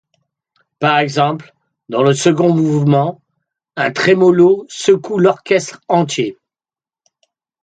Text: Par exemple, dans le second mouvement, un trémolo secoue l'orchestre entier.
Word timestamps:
Par 0.79 0.97
exemple, 0.97 1.53
dans 1.87 2.01
le 2.01 2.15
second 2.15 2.55
mouvement, 2.55 3.21
un 3.75 3.91
trémolo 3.91 4.65
secoue 4.67 5.19
l'orchestre 5.19 5.79
entier. 5.87 6.39